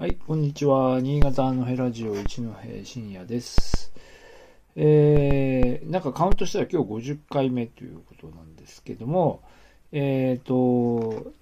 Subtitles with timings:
[0.00, 1.00] はい、こんにちは。
[1.00, 2.52] 新潟のヘラジオ一戸
[2.84, 3.92] 深夜です。
[4.76, 9.42] えー、なんかカウントしたら今日50回目ということなんですけども、
[9.90, 11.32] えっ、と、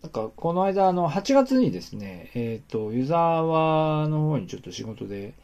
[0.00, 5.34] なんかこの間、あの、8月にですね、えっ、と、湯沢の方にちょっと仕事で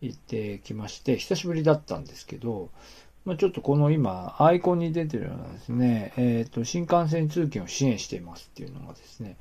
[0.00, 2.70] 行ってきまして、久しぶりだったんですけど、
[3.26, 9.36] まあ、ちょっとこの今、アイコンに出てるようなですね、えっ、と、新幹線通勤を支援していますっていうのがですね、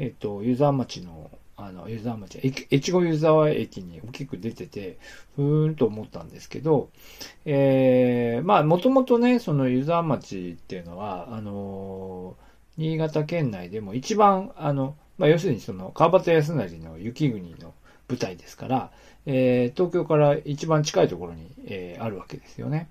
[0.00, 2.38] えっ、と、湯沢町の、あの、湯沢町、
[2.70, 4.98] 越後湯沢駅に大きく出てて、
[5.36, 6.90] ふーんと思ったんですけど、
[7.46, 12.46] えー、まあ、もともとね、その湯沢町っていうのは、あのー
[12.78, 17.72] 新潟県内でも一番、あの、まあ、要するにその、川端康成の雪国の
[18.06, 18.90] 舞台ですから、
[19.24, 22.88] えー、東京から一番近いところに、えーあるわけですよね。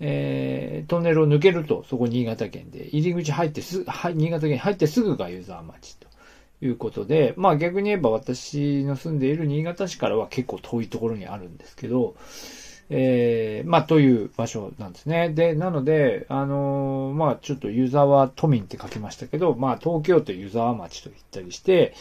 [0.00, 6.09] えートンネルを抜けると、そこ新潟県で、入り口入ってす、はい、新潟県入ってすぐが湯沢町と
[6.62, 12.14] いうことで、まあ逆に言えば私の住んでいる新潟市からは結構遠いところにあるんですけど、
[12.92, 15.30] えーまあという場所なんですね。
[15.30, 21.94] で、なので、あのーまあちょっと湯沢都民って書きましたけど、まあ東京都湯沢町と言ったりして、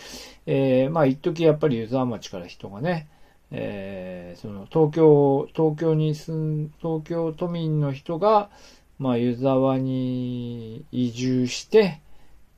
[0.47, 3.07] えーまあ一時やっぱり湯沢町から人がね、
[3.51, 8.49] えーその東京、東京に住ん、東京都民の人が、
[8.97, 12.01] まあ湯沢に移住して、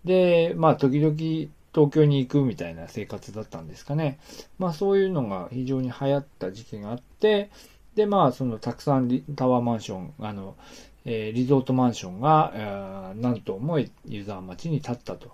[0.06, 4.20] で、まあ時々東京に行くみたいな生活だったんですかね。
[4.60, 7.50] まあそういうのが非常に流行った時期があって、
[7.96, 10.56] で、まあそのたくさんタワーマンション、あの、
[11.06, 15.32] えーリゾートマンションが、えーなんとも湯沢町に建ったと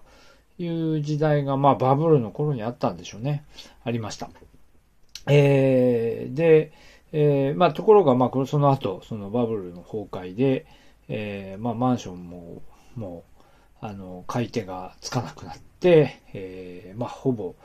[0.59, 3.43] いう時代が、まあバブルの頃にあったんでしょうね。
[3.83, 4.29] ありました。
[5.27, 6.71] えーで、
[7.11, 10.65] えーまあところが、まあその後、そのバブルの崩壊で、
[11.09, 12.61] えーまあマンションも、
[12.95, 13.36] もう、
[13.81, 17.55] あの、買い手がつかなくなって、えーまあほぼ、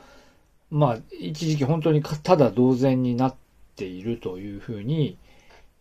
[0.71, 3.35] まあ一時期本当にただ同然になっ
[3.77, 5.19] ているというふうに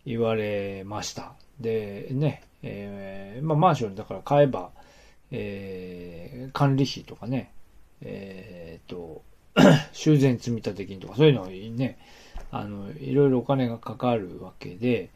[0.05, 1.33] 言われました。
[1.59, 4.72] で、ね、えーまあマンションだから買えば、
[5.31, 7.51] えー管理費とかね、
[8.01, 9.23] えーと、
[9.94, 11.97] 修繕積立金とかそういうのにね、
[12.51, 15.09] あの、いろいろお金がかかるわけで、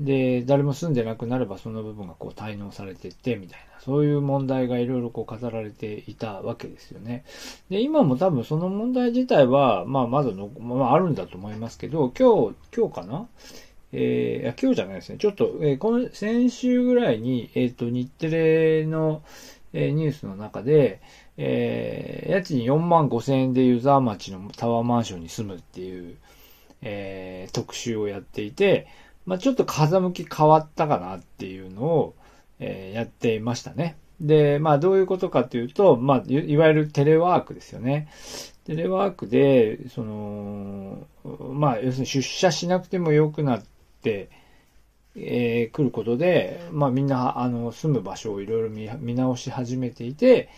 [0.00, 7.24] で、誰も住んでなくなればその部分がこう滞納されてってみたいな、そういう問題がいろいろこう語られていたわけですよね。
[7.70, 13.28] で、今も多分その問題自体は、まあまだの、まああるんだと思いますけど、今日、今日かな？
[13.96, 15.18] えー、今日じゃないですね。
[15.18, 19.22] ちょっと、えーこの先週ぐらいに、えっ、と、日テレの、
[19.72, 21.00] えーニュースの中で、
[21.36, 26.16] えー家賃4万5千円で湯沢町のタワーマンションに住むっていう、
[26.82, 28.88] えー特集をやっていて、
[29.26, 32.14] まあちょっと風向き変わったかなっていうのを、
[32.60, 33.96] えーやっていましたね。
[34.20, 38.08] で、まあどういうことかっていうと、まあいわゆるテレワークですよね。
[38.64, 41.06] テレワークで、その、
[41.52, 43.64] まあ要するに出社しなくてもよくなっ
[44.02, 44.30] て、
[45.16, 50.48] えー来ることで、まあみんな、あの、住む場所をいろいろ見見直し始めていて、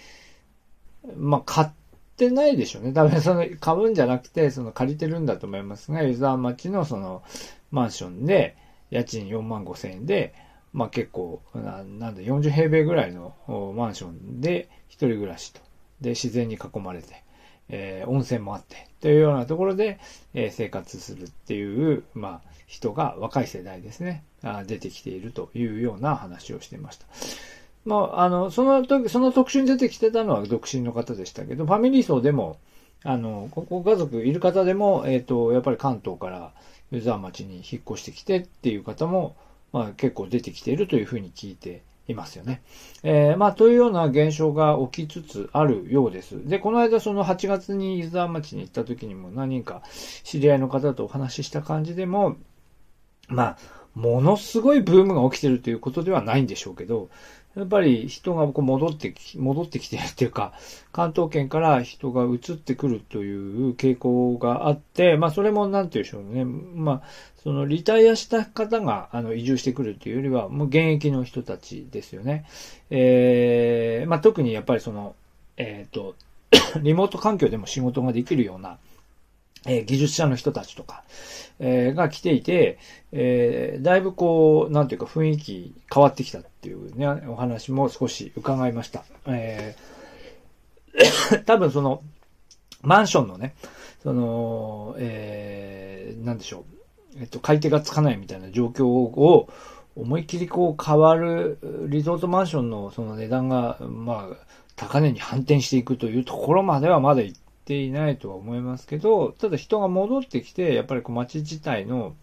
[1.16, 1.68] まあ買っ
[2.16, 2.92] ってないでしょうね。
[2.94, 7.22] 多分その、買うんじゃなくて、その借りてるんだと思いますが、湯沢町のその、
[7.70, 8.56] マンションで、
[8.90, 10.34] 家賃4万5千円で、
[10.72, 13.34] まあ結構、ななんだ、40平米ぐらいの
[13.76, 15.60] マンションで一人暮らしと。
[16.00, 17.22] で、自然に囲まれて、
[17.68, 19.98] えー温泉もあって、というようなところで、
[20.32, 27.06] えー生活するっていう、まあ、人が若い世代ですね、あ出てきているというような話をしていました。
[27.86, 32.58] まあ、あの、その時、その特集に出てきてたのは独身の方でしたけど、ファミリー層でも、
[33.04, 36.52] あの、ご家族いる方でも、えっ、と、やっぱり関東から
[36.90, 39.36] 湯沢町に引っ越してきてっていう方も、
[39.72, 42.62] まあ結構出てきているというふうに聞いていますよね。
[43.04, 46.48] えーまあというような現象が起きつつあるようです。
[46.48, 49.82] で、この間その8月に湯沢町に行った時にも何人か
[50.24, 52.36] 知り合いの方とお話しした感じでも、
[53.28, 53.58] まあ、
[53.96, 57.08] ものすごいブームが起きてるということではないんでしょうけど、
[57.56, 60.52] やっぱり人がこう戻ってき、戻ってきてるっていうか、
[60.92, 63.34] 関東圏から人が移ってくるとい
[63.70, 66.44] う傾向があって、まあそれもなんて言うんでしょうね。
[66.44, 67.02] まあ、
[67.42, 72.44] そのリタイアした方があの移住してくるというよりは、もう現役の人たちですよね。
[72.90, 75.16] えー、まあ特にやっぱりその、
[75.56, 76.14] えっ、と、
[76.82, 78.76] リモート環境でも仕事ができるような、
[79.66, 81.04] え技術者の人たちとか、
[81.58, 82.78] えーが来ていて、
[83.12, 89.04] えーだいぶこう、なんていうか雰囲気変わってきたっていうね、お話も少し伺いました。
[89.26, 89.96] えー
[91.44, 92.02] 多分その、
[92.82, 93.54] マンションのね、
[94.02, 96.64] その、えーなんでしょ
[97.14, 99.48] う、えっと、買い手がつかないみたいな状況を、
[99.96, 101.58] 思いっきりこう変わる、
[101.88, 104.36] リゾートマンションのその値段が、まあ、
[104.76, 112.14] 高値に反転していくというところまではまだ行っていないとは思いますけど、ただ人が戻ってきて、やっぱりこう街自体の、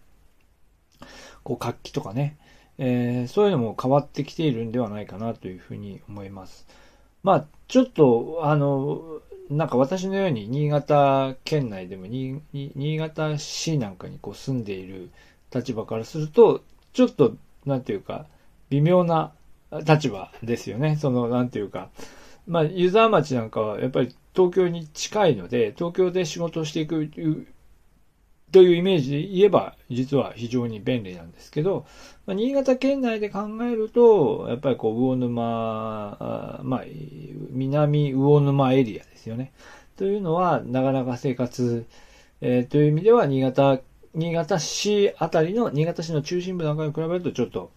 [1.42, 2.38] こう活気とかね、
[2.78, 6.66] えー、そういうのも変わってきているんではないかなというふうに思います。
[7.22, 9.20] まあ、ちょっと、あの、
[9.50, 12.40] なんか私のように新潟県内でも新
[12.96, 15.10] 潟市なんかにこう住んでいる
[15.54, 16.62] 立場からすると、
[16.94, 17.36] ちょっと、
[17.66, 18.26] なんていうか、
[18.70, 19.32] 微妙な
[19.86, 20.96] 立場ですよね。
[20.96, 21.90] その、なんていうか。
[22.46, 27.08] まあ、湯沢町なんかはやっぱり東京に近いので、東京で仕事をしていく
[28.54, 31.86] というイメージで言えば、実は非常に便利なんですけど、
[32.24, 36.84] まあ、新潟県内で考えると、やっぱりこう、魚沼、まあ、
[37.50, 39.52] 南魚沼エリアですよね。
[39.96, 41.84] というのは、なかなか生活、
[42.40, 43.80] えー、という意味では、新潟、
[44.14, 47.72] 新潟市あたりの、新潟市の中心部なんかに比べると、ちょっと、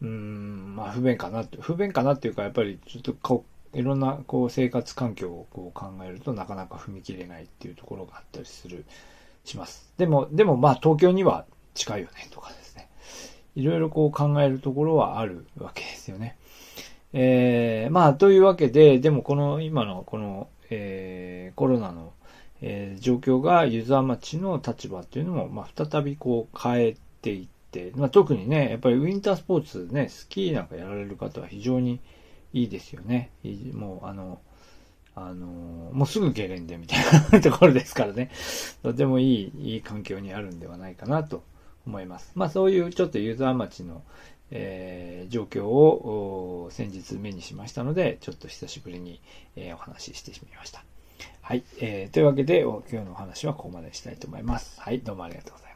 [0.00, 3.44] うん、まあ、不便かなって、不便かなっていうか、やっぱり、ちょっとこ、
[3.74, 8.84] いろんな、こう、生活環境をこう考えるとなかなか踏み切れないっていうところがあったりする。
[9.44, 9.92] します。
[9.98, 11.44] でも、でもまあ東京には
[11.74, 12.88] 近いよねとかですね。
[13.54, 16.36] いろいろこう考えるところはあるわけですよね。
[17.12, 22.12] えー、まあというわけで、でもこの今のこの、えー、コロナの、
[22.60, 32.00] えー、状況がユーザー町の立場っていうのも、まあ再びこう変えていって、まあ特にね、やっぱりウィンタースポーツね、スキーなんかやられる方は非常に
[32.54, 33.30] いいですよね。
[33.74, 34.40] もうあの、
[35.16, 35.46] あの
[35.92, 38.30] もうすぐゲレンデみたいなところですからね、
[38.82, 41.42] とてもいい、いい環境にあるんではないかなと
[41.86, 42.32] 思います。
[42.36, 44.02] まあそういうちょっとユーザー町の、
[44.50, 49.20] えー、状況を先日目にしましたので、ちょっと久しぶりに、
[49.56, 50.84] えー、お話ししてみました。
[51.42, 52.14] はい、えー。
[52.14, 54.80] というわけで、今日のお話はここまでしたいと思います。
[54.80, 55.73] はい、どうもありがとうございます。